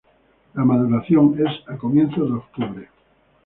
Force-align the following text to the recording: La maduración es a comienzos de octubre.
La 0.55 0.65
maduración 0.65 1.35
es 1.45 1.59
a 1.69 1.77
comienzos 1.77 2.27
de 2.27 2.33
octubre. 2.37 2.87